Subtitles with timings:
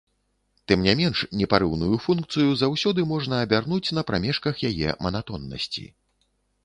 [0.69, 5.85] Тым не менш, непарыўную функцыю заўсёды можна абярнуць на прамежках яе манатоннасці.